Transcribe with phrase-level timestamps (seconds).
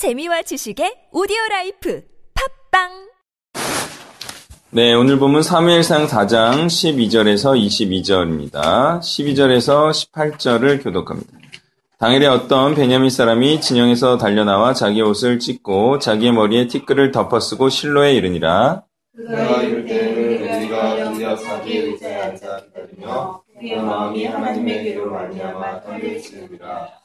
[0.00, 2.02] 재미와 지식의 오디오 라이프
[2.72, 2.88] 팟빵
[4.70, 9.00] 네, 오늘 본문 사무엘상 4장 12절에서 22절입니다.
[9.00, 11.30] 12절에서 18절을 교독합니다.
[11.98, 18.84] 당일에 어떤 베냐민 사람이 진영에서 달려나와 자기 옷을 찢고 자기의 머리에 티끌을 덮어쓰고 실로에 이르니라.
[19.14, 19.96] 그가 이를 때
[20.50, 26.99] 엘리가 드디어 자기의 의자에 앉아 기다리며 그의 마음이 하나님의 궤로 말미암아 떨릴 즈음이라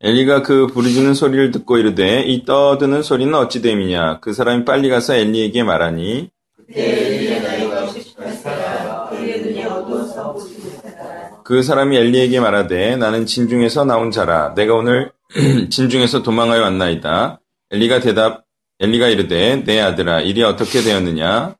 [0.00, 4.18] 엘리가 그 부르짖는 소리를 듣고 이르되 이 떠드는 소리는 어찌 됨이냐?
[4.20, 11.42] 그 사람이 빨리 가서 엘리에게 말하니 그때 엘리의 나이가 68세라 그의 눈이 어두워서 보지 못하더라
[11.44, 14.54] 그 사람이 엘리에게 말하되 나는 진중에서 나온 자라.
[14.54, 15.12] 내가 오늘
[15.70, 17.40] 진중에서 도망하여 왔나이다.
[17.70, 18.44] 엘리가 대답
[18.80, 21.54] 엘리가 이르되 내 아들아 일이 어떻게 되었느냐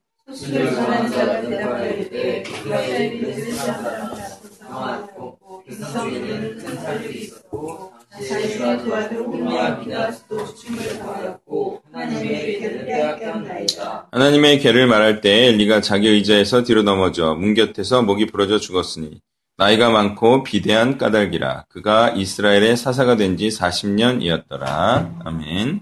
[14.11, 19.21] 하나님의 계를 말할 때 엘리가 자기 의자에서 뒤로 넘어져 문 곁에서 목이 부러져 죽었으니
[19.57, 25.21] 나이가 많고 비대한 까닭이라 그가 이스라엘의 사사가 된 지 40년이었더라.
[25.25, 25.81] 아멘.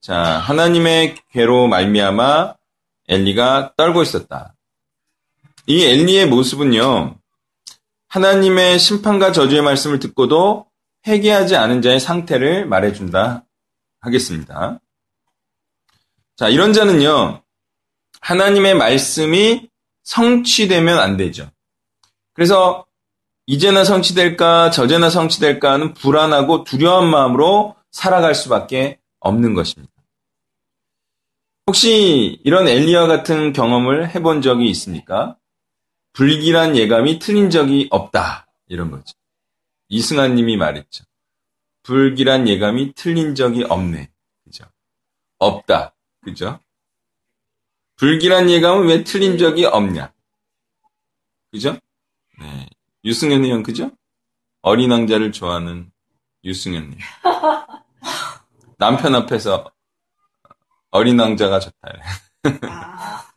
[0.00, 2.54] 자, 하나님의 괴로 말미암아
[3.08, 4.54] 엘리가 떨고 있었다.
[5.66, 7.16] 이 엘리의 모습은요.
[8.08, 10.66] 하나님의 심판과 저주의 말씀을 듣고도
[11.06, 13.44] 회개하지 않은 자의 상태를 말해준다
[14.00, 14.80] 하겠습니다.
[16.36, 17.42] 자, 이런 자는요,
[18.20, 19.68] 하나님의 말씀이
[20.02, 21.50] 성취되면 안 되죠.
[22.34, 22.86] 그래서
[23.46, 29.92] 이제나 성취될까, 저제나 성취될까 하는 불안하고 두려운 마음으로 살아갈 수밖에 없는 것입니다.
[31.66, 35.36] 혹시 이런 엘리와 같은 경험을 해본 적이 있습니까?
[36.12, 38.46] 불길한 예감이 틀린 적이 없다.
[38.66, 39.14] 이런 거죠.
[39.88, 41.04] 이승환 님이 말했죠.
[41.82, 44.10] 불길한 예감이 틀린 적이 없네.
[44.44, 44.64] 그죠?
[45.38, 45.94] 없다.
[46.22, 46.60] 그죠?
[47.96, 50.12] 불길한 예감은 왜 틀린 적이 없냐?
[51.50, 51.78] 그죠?
[52.40, 52.68] 네.
[53.04, 53.90] 유승현 의원, 그죠?
[54.62, 55.90] 어린 왕자를 좋아하는
[56.44, 56.98] 유승현 님.
[58.78, 59.70] 남편 앞에서
[60.90, 61.88] 어린 왕자가 좋다.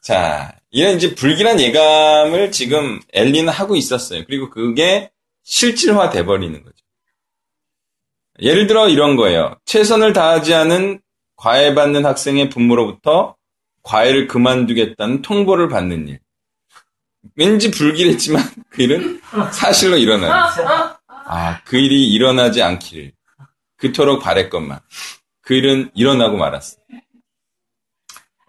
[0.00, 4.24] 자, 이런 이제 불길한 예감을 지금 엘리는 하고 있었어요.
[4.26, 5.10] 그리고 그게
[5.42, 6.76] 실질화 돼버리는 거죠.
[8.40, 9.56] 예를 들어 이런 거예요.
[9.64, 11.00] 최선을 다하지 않은
[11.36, 13.36] 과외받는 학생의 부모로부터
[13.82, 16.20] 과외를 그만두겠다는 통보를 받는 일.
[17.34, 19.20] 왠지 불길했지만 그 일은
[19.52, 20.32] 사실로 일어나요.
[21.08, 23.12] 아, 그 일이 일어나지 않기를
[23.76, 24.80] 그토록 바랬건만
[25.42, 26.78] 그 일은 일어나고 말았어.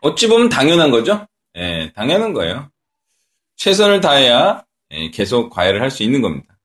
[0.01, 1.27] 어찌 보면 당연한 거죠?
[1.55, 2.69] 예, 당연한 거예요.
[3.57, 6.57] 최선을 다해야 예, 계속 과외를 할 수 있는 겁니다.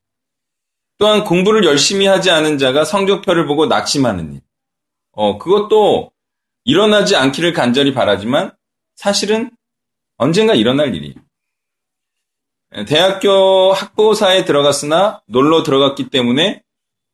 [0.97, 4.41] 또한 공부를 열심히 하지 않은 자가 성적표를 보고 낙심하는 일.
[5.11, 6.11] 어, 그것도
[6.63, 8.51] 일어나지 않기를 간절히 바라지만
[8.95, 9.51] 사실은
[10.17, 11.15] 언젠가 일어날 일이에요.
[12.75, 16.63] 예, 대학교 학부사에 들어갔으나 놀러 들어갔기 때문에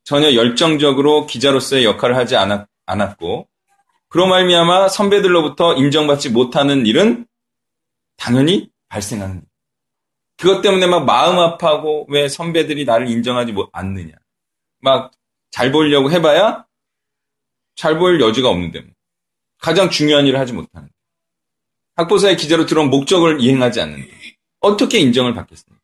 [0.06, 3.48] 전혀 열정적으로 기자로서의 역할을 하지 않았, 않았고
[4.10, 7.26] 그로 말미암아 선배들로부터 인정받지 못하는 일은
[8.18, 9.42] 당연히 발생하는 일.
[10.38, 14.14] 그것 때문에 막 마음 아파하고 왜 선배들이 나를 인정하지 않느냐.
[14.80, 15.12] 막
[15.54, 16.66] 잘 보이려고 해봐야
[17.76, 18.90] 잘 보일 여지가 없는데 뭐.
[19.60, 20.90] 가장 중요한 일을 하지 못하는
[21.96, 24.10] 학부사의 기자로 들어온 목적을 이행하지 않는데
[24.60, 25.80] 어떻게 인정을 받겠습니까?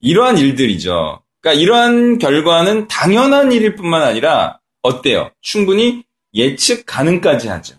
[0.00, 1.22] 이러한 일들이죠.
[1.40, 5.30] 그러니까 이러한 결과는 당연한 일일 뿐만 아니라 어때요?
[5.42, 7.76] 충분히 예측 가능까지 하죠.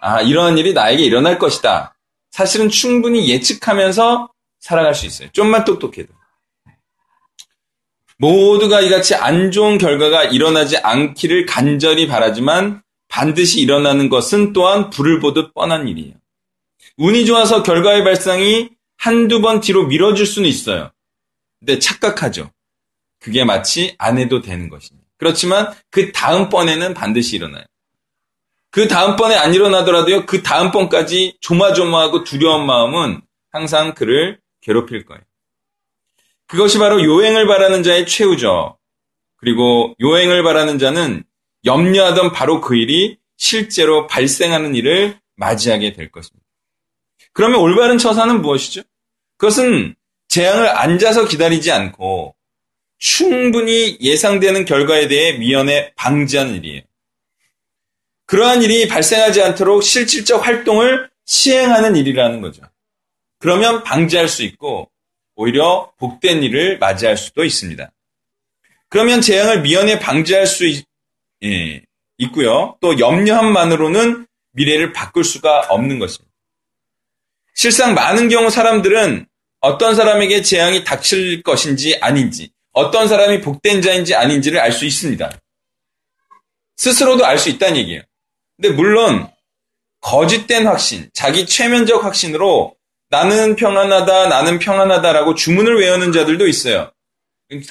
[0.00, 1.96] 아, 이러한 일이 나에게 일어날 것이다.
[2.40, 4.30] 사실은 충분히 예측하면서
[4.60, 5.28] 살아갈 수 있어요.
[5.32, 6.10] 좀만 똑똑해도.
[8.16, 15.52] 모두가 이같이 안 좋은 결과가 일어나지 않기를 간절히 바라지만 반드시 일어나는 것은 또한 불을 보듯
[15.52, 16.14] 뻔한 일이에요.
[16.96, 20.90] 운이 좋아서 결과의 발상이 한두 번 뒤로 미뤄질 수는 있어요.
[21.58, 22.50] 근데 착각하죠.
[23.18, 25.06] 그게 마치 안 해도 되는 것입니다.
[25.18, 27.64] 그렇지만 그 다음번에는 반드시 일어나요.
[28.70, 33.20] 그 다음번에 안 일어나더라도요, 그 다음번까지 조마조마하고 두려운 마음은
[33.50, 35.22] 항상 그를 괴롭힐 거예요.
[36.46, 38.78] 그것이 바로 요행을 바라는 자의 최후죠.
[39.36, 41.24] 그리고 요행을 바라는 자는
[41.64, 46.46] 염려하던 바로 그 일이 실제로 발생하는 일을 맞이하게 될 것입니다.
[47.32, 48.82] 그러면 올바른 처사는 무엇이죠?
[49.36, 49.94] 그것은
[50.28, 52.34] 재앙을 앉아서 기다리지 않고
[52.98, 56.82] 충분히 예상되는 결과에 대해 미연에 방지하는 일이에요.
[58.30, 62.62] 그러한 일이 발생하지 않도록 실질적 활동을 시행하는 일이라는 거죠.
[63.40, 64.88] 그러면 방지할 수 있고
[65.34, 67.90] 오히려 복된 일을 맞이할 수도 있습니다.
[68.88, 70.84] 그러면 재앙을 미연에 방지할 수 있,
[71.42, 71.82] 예,
[72.18, 72.76] 있고요.
[72.80, 76.32] 또 염려함만으로는 미래를 바꿀 수가 없는 것입니다.
[77.56, 79.26] 실상 많은 경우 사람들은
[79.58, 85.32] 어떤 사람에게 재앙이 닥칠 것인지 아닌지, 어떤 사람이 복된 자인지 아닌지를 알 수 있습니다.
[86.76, 88.02] 스스로도 알 수 있다는 얘기예요.
[88.60, 89.26] 근데 물론
[90.02, 92.74] 거짓된 확신, 자기 최면적 확신으로
[93.08, 96.92] 나는 평안하다, 나는 평안하다라고 주문을 외우는 자들도 있어요.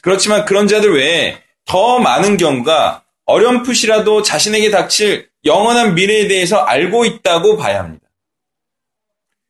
[0.02, 7.56] 그렇지만 그런 자들 외에 더 많은 경우가 어렴풋이라도 자신에게 닥칠 영원한 미래에 대해서 알고 있다고
[7.58, 8.08] 봐야 합니다.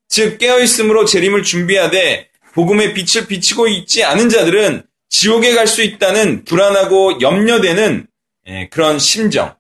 [0.09, 7.21] 즉, 깨어있음으로 재림을 준비하되 복음의 빛을 비치고 있지 않은 자들은 지옥에 갈 수 있다는 불안하고
[7.21, 8.07] 염려되는
[8.47, 9.58] 예, 그런 심정.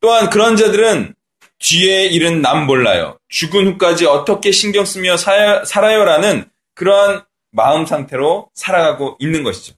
[0.00, 1.14] 또한 그런 자들은
[1.58, 3.18] 뒤에 일은 남 몰라요.
[3.28, 9.74] 죽은 후까지 어떻게 신경 쓰며 살아요라는 그러한 마음 상태로 살아가고 있는 것이죠.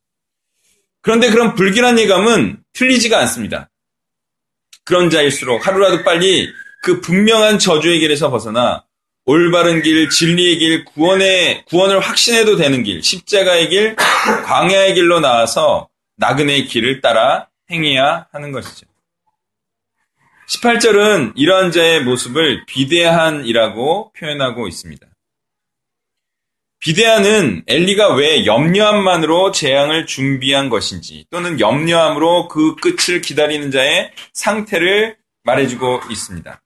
[1.01, 3.69] 그런데 그런 불길한 예감은 틀리지가 않습니다.
[4.85, 6.49] 그런 자일수록 하루라도 빨리
[6.83, 8.85] 그 분명한 저주의 길에서 벗어나
[9.25, 13.97] 올바른 길, 진리의 길, 구원의, 구원을 확신해도 되는 길, 십자가의 길,
[14.45, 18.87] 광야의 길로 나와서 나그네의 길을 따라 행해야 하는 것이죠.
[20.52, 25.06] 18절은 이러한 자의 모습을 비대한이라고 표현하고 있습니다.
[26.81, 36.00] 비대한은 엘리가 왜 염려함만으로 재앙을 준비한 것인지 또는 염려함으로 그 끝을 기다리는 자의 상태를 말해주고
[36.10, 36.60] 있습니다.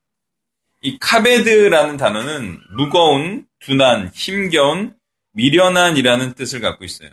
[0.82, 4.94] 이 카베드라는 단어는 무거운, 둔한, 힘겨운,
[5.32, 7.10] 미련한이라는 뜻을 갖고 있어요.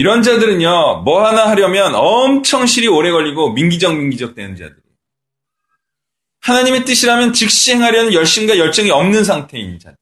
[0.00, 4.80] 이런 자들은요, 뭐 하나 하려면 엄청 실이 오래 걸리고 민기적 민기적 되는 자들이에요.
[6.40, 10.00] 하나님의 뜻이라면 즉시 행하려는 열심과 열정이 없는 상태인 자들이죠.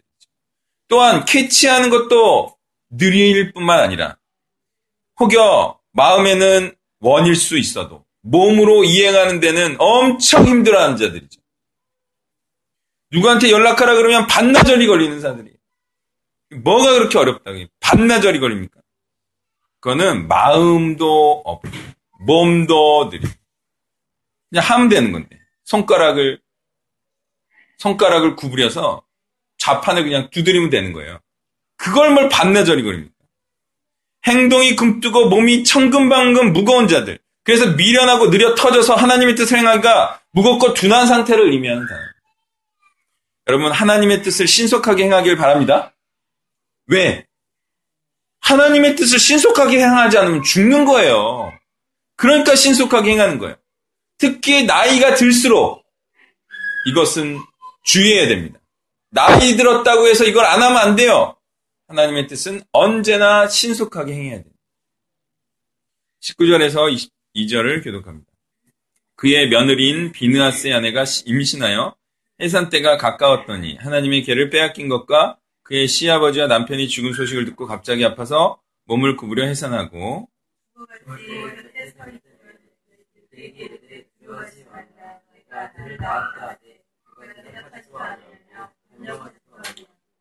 [0.87, 2.57] 또한 캐치하는 것도
[2.91, 4.17] 느릴 뿐만 아니라
[5.19, 11.41] 혹여 마음에는 원일 수 있어도 몸으로 이행하는 데는 엄청 힘들어하는 자들이죠.
[13.11, 15.51] 누구한테 연락하라 그러면 반나절이 걸리는 사들이.
[16.63, 18.79] 뭐가 그렇게 어렵다고 반나절이 걸립니까?
[19.81, 21.69] 그거는 마음도 없고
[22.21, 23.29] 몸도 느리고
[24.51, 26.41] 그냥 하면 되는 건데 손가락을
[27.79, 29.03] 손가락을 구부려서
[29.59, 31.21] 자판을 그냥 두드리면 되는 거예요.
[31.77, 33.15] 그걸 뭘 반나절이 걸립니까?
[34.27, 37.19] 행동이 금뜨고 몸이 천금방금 무거운 자들.
[37.45, 42.01] 그래서 미련하고 느려 터져서 하나님의 뜻을 행하기가 무겁고 둔한 상태를 의미하는 단어.
[43.47, 45.95] 여러분 하나님의 뜻을 신속하게 행하길 바랍니다.
[46.87, 47.28] 왜?
[48.49, 51.53] 하나님의 뜻을 신속하게 행하지 않으면 죽는 거예요.
[52.17, 53.57] 그러니까 신속하게 행하는 거예요.
[54.17, 55.85] 특히 나이가 들수록
[56.87, 57.39] 이것은
[57.85, 58.59] 주의해야 됩니다.
[59.11, 61.37] 나이 들었다고 해서 이걸 안 하면 안 돼요.
[61.89, 64.57] 하나님의 뜻은 언제나 신속하게 행해야 됩니다.
[66.23, 68.31] 19절에서 22절을 교독합니다.
[69.17, 71.95] 그의 며느리인 비느하스의 아내가 임신하여
[72.41, 78.59] 해산 때가 가까웠더니 하나님의 개를 빼앗긴 것과 그의 시아버지와 남편이 죽은 소식을 듣고 갑자기 아파서
[78.87, 80.29] 몸을 구부려 해산하고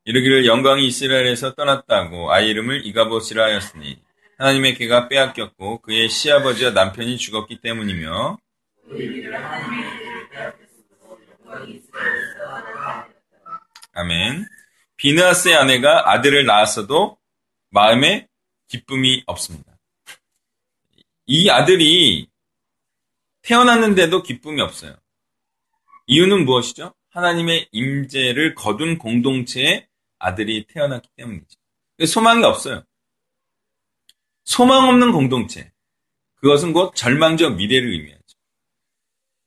[0.03, 4.01] 이르기를 영광이 이스라엘에서 떠났다고 아이 이름을 이가봇이라 하였으니
[4.37, 8.37] 하나님의 개가 빼앗겼고 그의 시아버지와 남편이 죽었기 때문이며
[13.93, 14.45] 아멘.
[14.97, 17.17] 비느하스의 아내가 아들을 낳았어도
[17.69, 18.27] 마음에
[18.67, 19.77] 기쁨이 없습니다.
[21.25, 22.27] 이 아들이
[23.41, 24.95] 태어났는데도 기쁨이 없어요.
[26.07, 26.93] 이유는 무엇이죠?
[27.09, 29.87] 하나님의 임재를 거둔 공동체에
[30.19, 31.57] 아들이 태어났기 때문이죠.
[32.05, 32.83] 소망이 없어요.
[34.45, 35.71] 소망 없는 공동체.
[36.35, 38.23] 그것은 곧 절망적 미래를 의미하죠.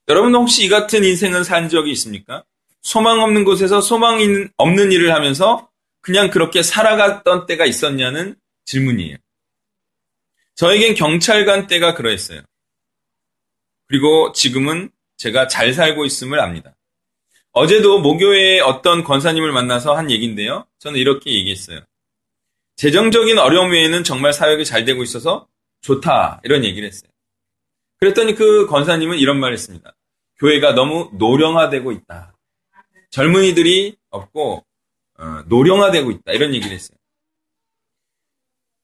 [0.09, 2.45] 여러분 혹시 이 같은 인생을 산 적이 있습니까?
[2.83, 4.19] 소망 없는 곳에서 소망
[4.57, 5.69] 없는 일을 하면서
[6.01, 9.17] 그냥 그렇게 살아갔던 때가 있었냐는 질문이에요.
[10.55, 12.43] 저에겐 경찰관 때가 그러했어요.
[13.87, 16.77] 그리고 지금은 제가 잘 살고 있음을 압니다.
[17.53, 20.67] 어제도 모교의 어떤 권사님을 만나서 한 얘기인데요.
[20.79, 21.81] 저는 이렇게 얘기했어요.
[22.77, 25.49] 재정적인 어려움 외에는 정말 사역이 잘 되고 있어서
[25.83, 26.41] 좋다.
[26.45, 27.11] 이런 얘기를 했어요.
[27.99, 29.95] 그랬더니 그 권사님은 이런 말을 했습니다.
[30.39, 32.35] 교회가 너무 노령화되고 있다.
[33.11, 34.65] 젊은이들이 없고
[35.19, 36.33] 어, 노령화되고 있다.
[36.33, 36.97] 이런 얘기를 했어요.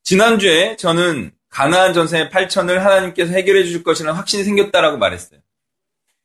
[0.02, 5.40] 지난주에 저는 가나안 전세의 8천을 하나님께서 해결해 주실 것이라는 확신이 생겼다라고 말했어요.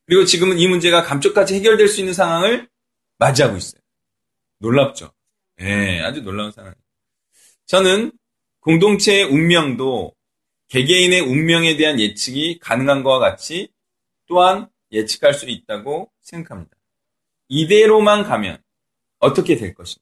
[0.05, 2.67] 그리고 지금은 이 문제가 감쪽같이 해결될 수 있는 상황을
[3.17, 3.81] 맞이하고 있어요.
[4.59, 5.13] 놀랍죠?
[5.61, 6.73] 예, 아주 놀라운 상황.
[7.65, 8.11] 저는
[8.59, 10.13] 공동체의 운명도
[10.67, 13.69] 개개인의 운명에 대한 예측이 가능한 것과 같이
[14.27, 16.75] 또한 예측할 수 있다고 생각합니다.
[17.51, 18.57] 이대로만 가면
[19.19, 20.01] 어떻게 될 것인가?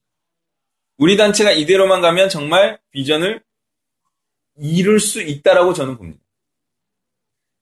[0.98, 3.42] 우리 단체가 이대로만 가면 정말 비전을
[4.62, 6.20] 이룰 수 있다라고 저는 봅니다.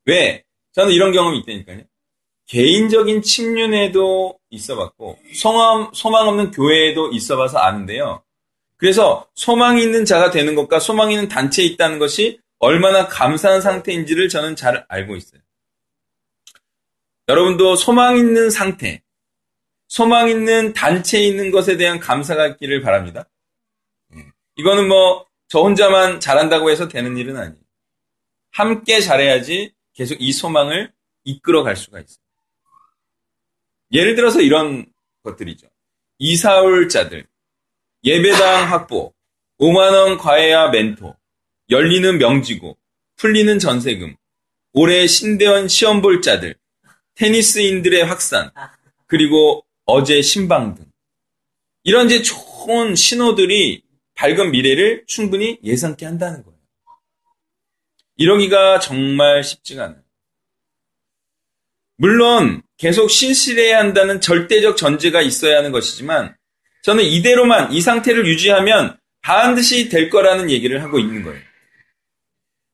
[0.06, 0.44] 왜?
[0.74, 1.84] 저는 이런 경험이 있다니까요.
[2.48, 8.24] 개인적인 침륜에도 있어봤고 소망, 소망 없는 교회에도 있어봐서 아는데요.
[8.76, 14.56] 그래서 소망이 있는 자가 되는 것과 소망이 있는 단체에 있다는 것이 얼마나 감사한 상태인지를 저는
[14.56, 15.42] 잘 알고 있어요.
[17.30, 19.02] 여러분도 소망 있는 상태,
[19.88, 23.28] 소망 있는 단체에 있는 것에 대한 감사가 있기를 바랍니다.
[24.16, 24.26] 예.
[24.58, 27.64] 이거는 뭐 저 혼자만 잘한다고 해서 되는 일은 아니에요.
[28.52, 30.92] 함께 잘해야지 계속 이 소망을
[31.24, 32.18] 이끌어 갈 수가 있어요.
[33.92, 34.86] 예를 들어서 이런
[35.24, 35.68] 것들이죠.
[36.20, 37.26] 이사올 자들,
[38.04, 39.14] 예배당 확보,
[39.60, 41.16] 5만원 과외와 멘토,
[41.70, 42.78] 열리는 명지고,
[43.16, 44.16] 풀리는 전세금,
[44.74, 46.56] 올해 신대원 시험 볼 자들,
[47.16, 48.52] 테니스인들의 확산,
[49.06, 50.86] 그리고 어제 신방 등.
[51.84, 53.82] 이런 이제 좋은 신호들이
[54.16, 56.58] 밝은 미래를 충분히 예상케 한다는 거예요.
[58.18, 60.02] 이러기가 정말 쉽지가 않아요.
[61.96, 66.36] 물론 계속 신실해야 한다는 절대적 전제가 있어야 하는 것이지만
[66.84, 71.42] 저는 이대로만 이 상태를 유지하면 반드시 될 거라는 얘기를 하고 있는 거예요.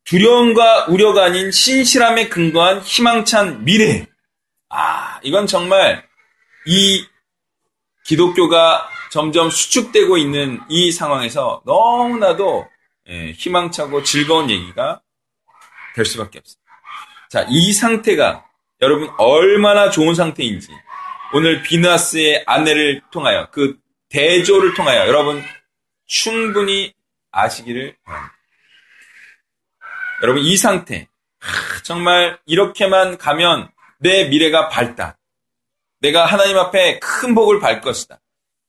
[0.05, 4.07] 두려움과 우려가 아닌 신실함에 근거한 희망찬 미래.
[4.69, 6.07] 아, 이건 정말
[6.65, 7.05] 이
[8.03, 12.67] 기독교가 점점 수축되고 있는 이 상황에서 너무나도
[13.09, 15.01] 예, 희망차고 즐거운 얘기가
[15.95, 16.63] 될 수밖에 없습니다.
[17.29, 18.45] 자, 이 상태가
[18.81, 20.69] 여러분 얼마나 좋은 상태인지
[21.33, 23.77] 오늘 비나스의 아내를 통하여 그
[24.09, 25.43] 대조를 통하여 여러분
[26.05, 26.93] 충분히
[27.31, 28.35] 아시기를 바랍니다.
[30.21, 31.07] 여러분 이 상태
[31.83, 35.17] 정말 이렇게만 가면 내 미래가 밝다.
[36.03, 38.19] 내가 하나님 앞에 큰 복을 발 것이다.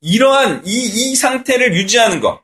[0.01, 2.41] 이러한 이, 이 상태를 유지하는 것.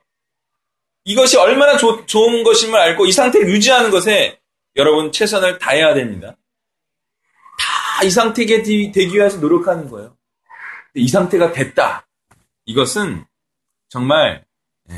[1.05, 4.39] 이것이 얼마나 조, 좋은 것임을 알고 이 상태를 유지하는 것에
[4.75, 6.35] 여러분 최선을 다해야 됩니다.
[8.03, 10.17] 이 상태가 되기 위해서 노력하는 거예요.
[10.95, 12.05] 이 상태가 됐다.
[12.65, 13.25] 이것은
[13.87, 14.43] 정말
[14.89, 14.95] 예,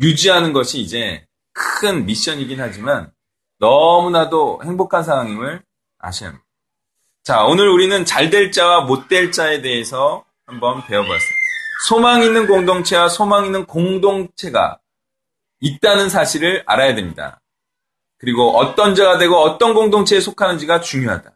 [0.00, 3.12] 유지하는 것이 이제 큰 미션이긴 하지만
[3.58, 5.62] 너무나도 행복한 상황임을
[5.98, 6.43] 아셔야 합니다.
[7.24, 11.34] 자, 오늘 우리는 잘 될 자와 못 될 자에 대해서 한번 배워봤습니다.
[11.88, 14.78] 소망 있는 공동체와 소망 있는 공동체가
[15.60, 17.40] 있다는 사실을 알아야 됩니다.
[18.18, 21.32] 그리고 어떤 자가 되고 어떤 공동체에 속하는지가 중요하다.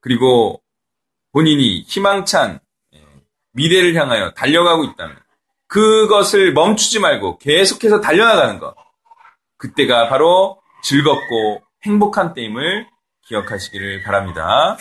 [0.00, 0.62] 그리고
[1.32, 2.60] 본인이 희망찬
[2.94, 3.02] 예,
[3.52, 5.16] 미래를 향하여 달려가고 있다면
[5.68, 8.74] 그것을 멈추지 말고 계속해서 달려나가는 것.
[9.56, 12.86] 그때가 바로 즐겁고 행복한 때임을
[13.26, 14.76] 기억하시기를 바랍니다.